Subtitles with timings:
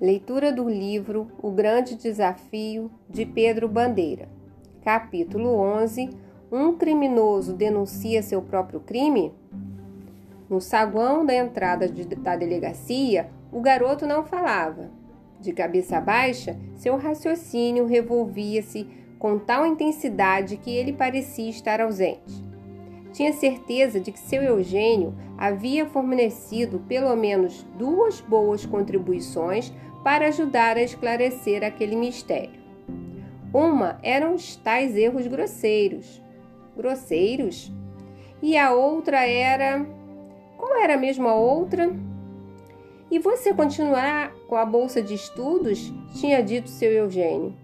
[0.00, 4.28] Leitura do livro O Grande Desafio de Pedro Bandeira.
[4.84, 6.10] Capítulo 11.
[6.52, 9.34] Um criminoso denuncia seu próprio crime?
[10.48, 14.88] No saguão da entrada de, da delegacia, o garoto não falava.
[15.40, 18.86] De cabeça baixa, seu raciocínio revolvia-se
[19.18, 22.46] com tal intensidade que ele parecia estar ausente.
[23.12, 30.76] Tinha certeza de que seu Eugênio havia fornecido pelo menos duas boas contribuições para ajudar
[30.76, 32.58] a esclarecer aquele mistério.
[33.52, 36.22] Uma eram os tais erros grosseiros.
[36.76, 37.72] Grosseiros?
[38.42, 39.84] E a outra era.
[40.56, 41.90] Qual era mesmo a outra?
[43.10, 45.92] E você continuará com a bolsa de estudos?
[46.14, 47.54] tinha dito seu Eugênio.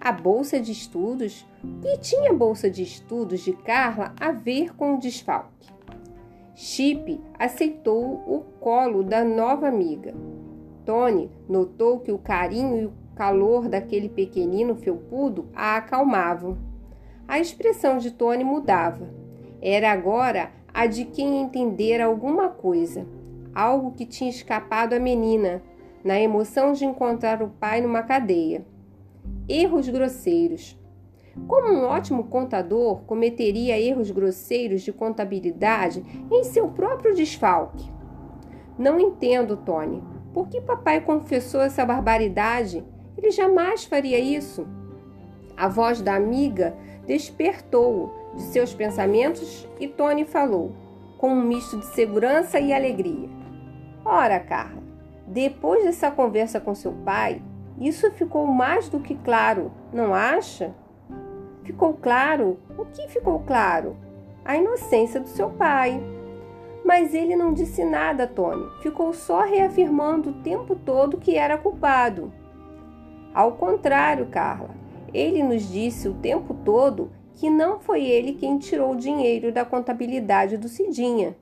[0.00, 1.46] A bolsa de estudos?
[1.80, 5.72] Que tinha a bolsa de estudos de Carla a ver com o desfalque?
[6.54, 10.14] Chip aceitou o colo da nova amiga.
[10.84, 16.58] Tony notou que o carinho e o calor daquele pequenino felpudo a acalmavam.
[17.26, 19.08] A expressão de Tony mudava.
[19.62, 23.06] Era agora a de quem entendera alguma coisa,
[23.54, 25.62] algo que tinha escapado à menina,
[26.02, 28.66] na emoção de encontrar o pai numa cadeia.
[29.48, 30.78] Erros grosseiros.
[31.48, 37.90] Como um ótimo contador cometeria erros grosseiros de contabilidade em seu próprio desfalque?
[38.78, 40.13] Não entendo, Tony.
[40.34, 42.84] Por que papai confessou essa barbaridade?
[43.16, 44.66] Ele jamais faria isso.
[45.56, 46.74] A voz da amiga
[47.06, 50.72] despertou-o de seus pensamentos e Tony falou,
[51.18, 53.28] com um misto de segurança e alegria.
[54.04, 54.82] Ora, Carla,
[55.26, 57.40] depois dessa conversa com seu pai,
[57.80, 60.74] isso ficou mais do que claro, não acha?
[61.62, 62.58] Ficou claro?
[62.76, 63.96] O que ficou claro?
[64.44, 66.02] A inocência do seu pai.
[66.84, 68.68] Mas ele não disse nada, Tony.
[68.82, 72.32] Ficou só reafirmando o tempo todo que era culpado.
[73.32, 74.70] Ao contrário, Carla,
[75.12, 79.64] ele nos disse o tempo todo que não foi ele quem tirou o dinheiro da
[79.64, 81.36] contabilidade do Cidinha.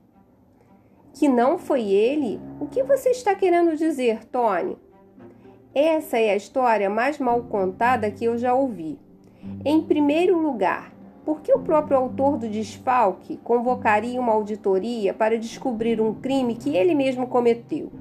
[1.13, 2.39] Que não foi ele?
[2.59, 4.77] O que você está querendo dizer, Tony?
[5.75, 8.97] Essa é a história mais mal contada que eu já ouvi.
[9.65, 10.92] Em primeiro lugar,
[11.25, 16.75] por que o próprio autor do desfalque convocaria uma auditoria para descobrir um crime que
[16.75, 17.91] ele mesmo cometeu?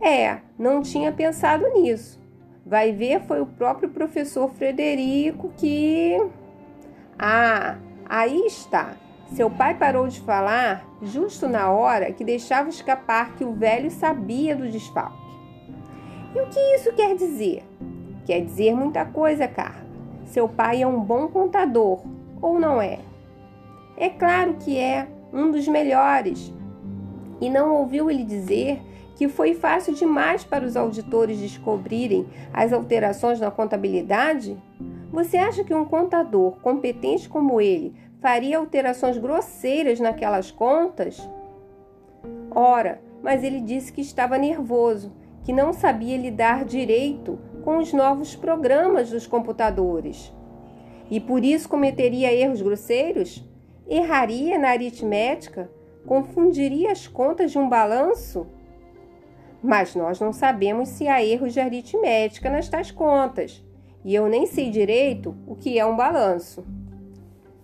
[0.00, 2.18] É, não tinha pensado nisso.
[2.64, 6.16] Vai ver, foi o próprio professor Frederico que.
[7.18, 7.76] Ah,
[8.08, 8.96] aí está.
[9.34, 14.56] Seu pai parou de falar justo na hora que deixava escapar que o velho sabia
[14.56, 15.20] do desfalque.
[16.34, 17.62] E o que isso quer dizer?
[18.24, 19.89] Quer dizer muita coisa, Carla.
[20.30, 22.02] Seu pai é um bom contador,
[22.40, 23.00] ou não é?
[23.96, 26.54] É claro que é, um dos melhores.
[27.40, 28.80] E não ouviu ele dizer
[29.16, 34.56] que foi fácil demais para os auditores descobrirem as alterações na contabilidade?
[35.10, 41.28] Você acha que um contador competente como ele faria alterações grosseiras naquelas contas?
[42.52, 45.12] Ora, mas ele disse que estava nervoso,
[45.42, 50.32] que não sabia lidar direito com os novos programas dos computadores.
[51.10, 53.44] E por isso cometeria erros grosseiros?
[53.88, 55.70] Erraria na aritmética?
[56.06, 58.46] Confundiria as contas de um balanço?
[59.62, 63.62] Mas nós não sabemos se há erros de aritmética nas tais contas,
[64.04, 66.64] e eu nem sei direito o que é um balanço.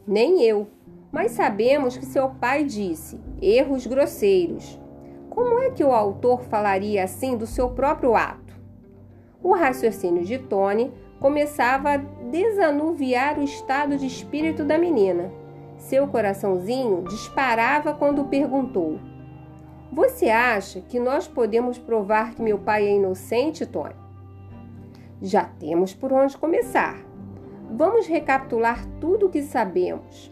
[0.07, 0.67] Nem eu,
[1.11, 4.79] mas sabemos que seu pai disse erros grosseiros.
[5.31, 8.46] Como é que o autor falaria assim do seu próprio ato?
[9.47, 15.31] O raciocínio de Tony começava a desanuviar o estado de espírito da menina.
[15.79, 18.99] Seu coraçãozinho disparava quando perguntou:
[19.93, 23.95] Você acha que nós podemos provar que meu pai é inocente, Tony?
[25.23, 26.99] Já temos por onde começar.
[27.71, 30.29] Vamos recapitular tudo o que sabemos.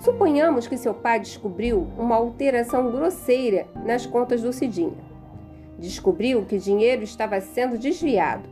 [0.00, 5.09] Suponhamos que seu pai descobriu uma alteração grosseira nas contas do Cidinha.
[5.80, 8.48] Descobriu que dinheiro estava sendo desviado.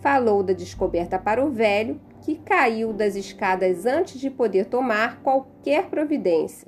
[0.00, 5.86] Falou da descoberta para o velho, que caiu das escadas antes de poder tomar qualquer
[5.86, 6.66] providência.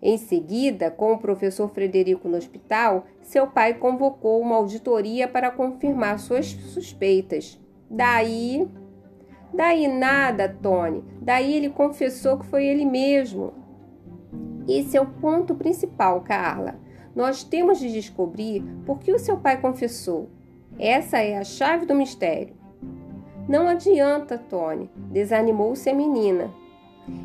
[0.00, 6.18] Em seguida, com o professor Frederico no hospital, seu pai convocou uma auditoria para confirmar
[6.18, 7.58] suas suspeitas.
[7.90, 8.68] Daí.
[9.54, 11.02] Daí nada, Tony.
[11.22, 13.54] Daí ele confessou que foi ele mesmo.
[14.68, 16.78] Esse é o ponto principal, Carla.
[17.16, 20.28] Nós temos de descobrir por que o seu pai confessou.
[20.78, 22.54] Essa é a chave do mistério.
[23.48, 26.52] Não adianta, Tony, desanimou-se a menina.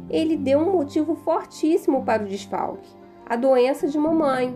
[0.09, 2.89] Ele deu um motivo fortíssimo para o desfalque:
[3.25, 4.55] a doença de mamãe.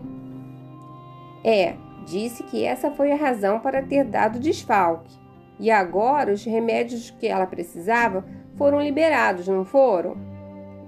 [1.43, 5.11] É, Disse que essa foi a razão para ter dado desfalque.
[5.59, 8.23] E agora os remédios que ela precisava
[8.55, 10.15] foram liberados, não foram?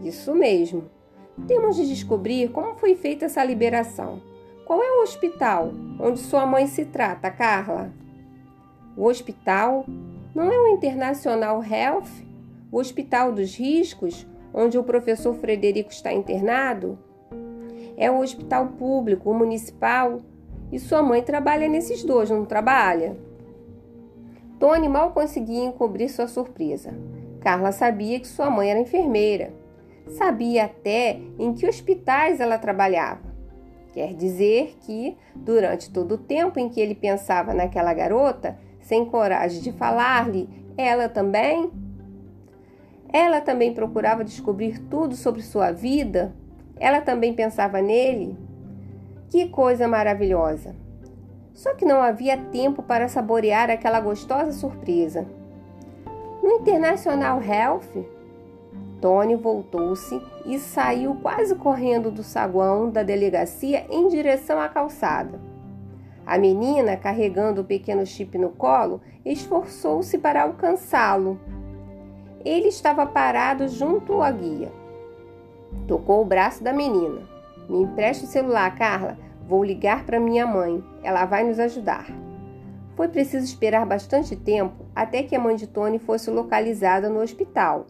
[0.04, 0.90] Isso mesmo.
[1.48, 4.22] Temos de descobrir como foi feita essa liberação.
[4.68, 7.90] Qual é o hospital onde sua mãe se trata, Carla?
[8.98, 9.86] O hospital
[10.36, 12.10] não é o International Health?
[12.70, 17.00] O Hospital dos Riscos, onde o professor Frederico está internado?
[17.96, 20.20] É o hospital público, o municipal,
[20.70, 23.16] e sua mãe trabalha nesses dois, não trabalha?
[24.60, 26.94] Tony mal conseguia encobrir sua surpresa.
[27.40, 29.54] Carla sabia que sua mãe era enfermeira.
[30.10, 33.27] Sabia até em que hospitais ela trabalhava.
[33.98, 39.60] Quer dizer que, durante todo o tempo em que ele pensava naquela garota, sem coragem
[39.60, 40.48] de falar-lhe,
[40.78, 41.72] ela também.
[43.12, 46.32] Ela também procurava descobrir tudo sobre sua vida.
[46.80, 48.38] Ela também pensava nele.
[49.32, 50.76] Que coisa maravilhosa!
[51.56, 55.26] Só que não havia tempo para saborear aquela gostosa surpresa.
[56.44, 58.06] No International Health,
[59.02, 65.40] Tony voltou-se e saiu quase correndo do saguão da delegacia em direção à calçada.
[66.26, 71.40] A menina, carregando o pequeno chip no colo, esforçou-se para alcançá-lo.
[72.44, 74.72] Ele estava parado junto à guia.
[75.88, 77.22] Tocou o braço da menina.
[77.70, 79.18] Me empreste o celular, Carla.
[79.48, 80.84] Vou ligar para minha mãe.
[81.04, 82.08] Ela vai nos ajudar.
[82.96, 87.86] Foi preciso esperar bastante tempo até que a mãe de Tony fosse localizada no hospital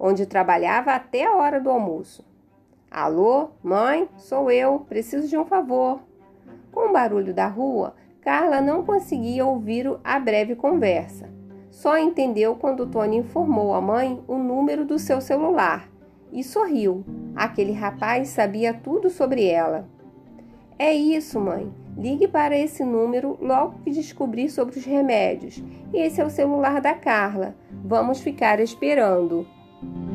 [0.00, 2.24] onde trabalhava até a hora do almoço.
[2.90, 6.00] Alô, mãe, sou eu, preciso de um favor.
[6.72, 11.28] Com o barulho da rua, Carla não conseguia ouvir a breve conversa.
[11.70, 15.88] Só entendeu quando Tony informou à mãe o número do seu celular
[16.32, 17.04] e sorriu.
[17.36, 19.86] Aquele rapaz sabia tudo sobre ela.
[20.78, 21.72] É isso, mãe.
[21.96, 25.62] Ligue para esse número logo que descobrir sobre os remédios.
[25.92, 27.54] Esse é o celular da Carla.
[27.84, 29.46] Vamos ficar esperando.
[29.80, 30.09] thank you.